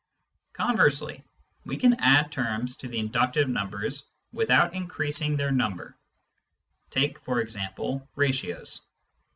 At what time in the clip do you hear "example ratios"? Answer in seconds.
7.39-8.81